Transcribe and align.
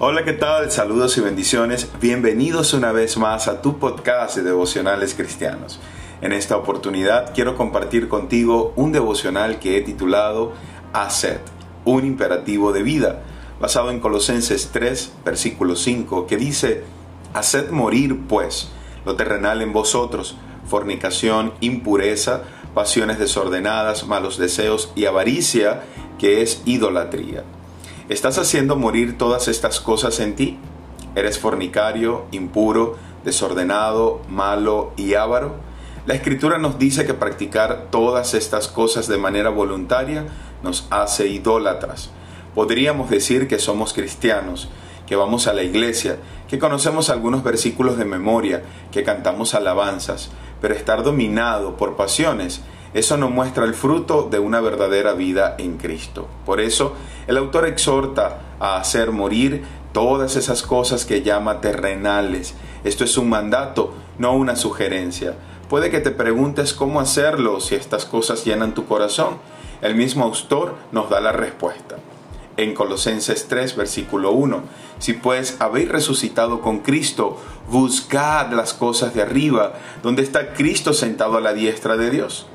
Hola, 0.00 0.24
¿qué 0.24 0.32
tal? 0.32 0.70
Saludos 0.70 1.18
y 1.18 1.22
bendiciones. 1.22 1.90
Bienvenidos 2.00 2.72
una 2.72 2.92
vez 2.92 3.16
más 3.16 3.48
a 3.48 3.62
tu 3.62 3.80
podcast 3.80 4.36
de 4.36 4.44
devocionales 4.44 5.12
cristianos. 5.14 5.80
En 6.20 6.32
esta 6.32 6.56
oportunidad 6.56 7.34
quiero 7.34 7.56
compartir 7.56 8.06
contigo 8.06 8.72
un 8.76 8.92
devocional 8.92 9.58
que 9.58 9.76
he 9.76 9.80
titulado 9.80 10.52
Haced, 10.92 11.40
un 11.84 12.06
imperativo 12.06 12.72
de 12.72 12.84
vida, 12.84 13.22
basado 13.60 13.90
en 13.90 13.98
Colosenses 13.98 14.70
3, 14.72 15.14
versículo 15.24 15.74
5, 15.74 16.28
que 16.28 16.36
dice, 16.36 16.84
Haced 17.34 17.70
morir, 17.70 18.20
pues, 18.28 18.68
lo 19.04 19.16
terrenal 19.16 19.62
en 19.62 19.72
vosotros, 19.72 20.36
fornicación, 20.68 21.54
impureza, 21.58 22.44
pasiones 22.72 23.18
desordenadas, 23.18 24.06
malos 24.06 24.38
deseos 24.38 24.92
y 24.94 25.06
avaricia, 25.06 25.82
que 26.20 26.40
es 26.40 26.62
idolatría. 26.66 27.42
¿Estás 28.08 28.38
haciendo 28.38 28.74
morir 28.74 29.18
todas 29.18 29.48
estas 29.48 29.80
cosas 29.80 30.18
en 30.20 30.34
ti? 30.34 30.56
¿Eres 31.14 31.38
fornicario, 31.38 32.24
impuro, 32.30 32.96
desordenado, 33.22 34.22
malo 34.30 34.92
y 34.96 35.12
avaro? 35.12 35.56
La 36.06 36.14
escritura 36.14 36.56
nos 36.56 36.78
dice 36.78 37.04
que 37.04 37.12
practicar 37.12 37.88
todas 37.90 38.32
estas 38.32 38.66
cosas 38.66 39.08
de 39.08 39.18
manera 39.18 39.50
voluntaria 39.50 40.24
nos 40.62 40.86
hace 40.88 41.28
idólatras. 41.28 42.08
Podríamos 42.54 43.10
decir 43.10 43.46
que 43.46 43.58
somos 43.58 43.92
cristianos, 43.92 44.70
que 45.06 45.14
vamos 45.14 45.46
a 45.46 45.52
la 45.52 45.62
iglesia, 45.62 46.16
que 46.48 46.58
conocemos 46.58 47.10
algunos 47.10 47.44
versículos 47.44 47.98
de 47.98 48.06
memoria, 48.06 48.62
que 48.90 49.04
cantamos 49.04 49.52
alabanzas, 49.52 50.30
pero 50.62 50.72
estar 50.72 51.02
dominado 51.02 51.76
por 51.76 51.94
pasiones, 51.94 52.62
eso 52.94 53.16
no 53.16 53.28
muestra 53.28 53.64
el 53.64 53.74
fruto 53.74 54.28
de 54.30 54.38
una 54.38 54.60
verdadera 54.60 55.12
vida 55.12 55.54
en 55.58 55.76
Cristo. 55.76 56.26
Por 56.46 56.60
eso, 56.60 56.94
el 57.26 57.36
autor 57.36 57.66
exhorta 57.66 58.40
a 58.58 58.76
hacer 58.78 59.12
morir 59.12 59.64
todas 59.92 60.36
esas 60.36 60.62
cosas 60.62 61.04
que 61.04 61.22
llama 61.22 61.60
terrenales. 61.60 62.54
Esto 62.84 63.04
es 63.04 63.18
un 63.18 63.28
mandato, 63.28 63.94
no 64.18 64.34
una 64.34 64.56
sugerencia. 64.56 65.34
Puede 65.68 65.90
que 65.90 66.00
te 66.00 66.10
preguntes 66.10 66.72
cómo 66.72 67.00
hacerlo 67.00 67.60
si 67.60 67.74
estas 67.74 68.06
cosas 68.06 68.44
llenan 68.44 68.74
tu 68.74 68.86
corazón. 68.86 69.36
El 69.82 69.94
mismo 69.94 70.24
autor 70.24 70.76
nos 70.92 71.10
da 71.10 71.20
la 71.20 71.32
respuesta. 71.32 71.96
En 72.56 72.74
Colosenses 72.74 73.46
3, 73.46 73.76
versículo 73.76 74.32
1, 74.32 74.62
si 74.98 75.12
pues 75.12 75.56
habéis 75.60 75.88
resucitado 75.90 76.60
con 76.60 76.80
Cristo, 76.80 77.38
buscad 77.70 78.50
las 78.52 78.74
cosas 78.74 79.14
de 79.14 79.22
arriba, 79.22 79.74
donde 80.02 80.22
está 80.22 80.54
Cristo 80.54 80.92
sentado 80.92 81.36
a 81.36 81.40
la 81.40 81.52
diestra 81.52 81.96
de 81.96 82.10
Dios. 82.10 82.46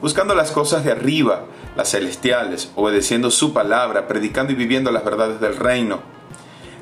Buscando 0.00 0.36
las 0.36 0.52
cosas 0.52 0.84
de 0.84 0.92
arriba, 0.92 1.46
las 1.76 1.90
celestiales, 1.90 2.70
obedeciendo 2.76 3.32
su 3.32 3.52
palabra, 3.52 4.06
predicando 4.06 4.52
y 4.52 4.56
viviendo 4.56 4.92
las 4.92 5.04
verdades 5.04 5.40
del 5.40 5.56
reino. 5.56 6.02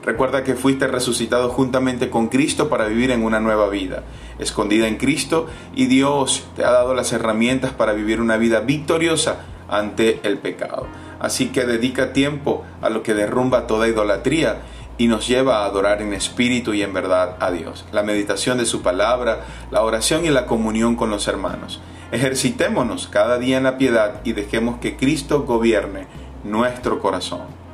Recuerda 0.04 0.44
que 0.44 0.54
fuiste 0.54 0.86
resucitado 0.86 1.48
juntamente 1.48 2.10
con 2.10 2.28
Cristo 2.28 2.68
para 2.68 2.86
vivir 2.86 3.10
en 3.10 3.24
una 3.24 3.40
nueva 3.40 3.70
vida, 3.70 4.02
escondida 4.38 4.86
en 4.86 4.98
Cristo, 4.98 5.46
y 5.74 5.86
Dios 5.86 6.46
te 6.56 6.64
ha 6.64 6.70
dado 6.70 6.94
las 6.94 7.10
herramientas 7.12 7.72
para 7.72 7.94
vivir 7.94 8.20
una 8.20 8.36
vida 8.36 8.60
victoriosa 8.60 9.46
ante 9.66 10.20
el 10.22 10.36
pecado. 10.36 10.86
Así 11.18 11.48
que 11.48 11.64
dedica 11.64 12.12
tiempo 12.12 12.64
a 12.82 12.90
lo 12.90 13.02
que 13.02 13.14
derrumba 13.14 13.66
toda 13.66 13.88
idolatría 13.88 14.58
y 14.98 15.08
nos 15.08 15.26
lleva 15.28 15.58
a 15.58 15.66
adorar 15.66 16.02
en 16.02 16.14
espíritu 16.14 16.72
y 16.74 16.82
en 16.82 16.92
verdad 16.92 17.36
a 17.40 17.50
Dios. 17.50 17.84
La 17.92 18.02
meditación 18.02 18.58
de 18.58 18.66
su 18.66 18.82
palabra, 18.82 19.44
la 19.70 19.82
oración 19.82 20.24
y 20.24 20.30
la 20.30 20.46
comunión 20.46 20.96
con 20.96 21.10
los 21.10 21.28
hermanos. 21.28 21.80
Ejercitémonos 22.12 23.08
cada 23.08 23.38
día 23.38 23.58
en 23.58 23.64
la 23.64 23.78
piedad 23.78 24.20
y 24.24 24.32
dejemos 24.32 24.78
que 24.78 24.96
Cristo 24.96 25.42
gobierne 25.42 26.06
nuestro 26.44 27.00
corazón. 27.00 27.65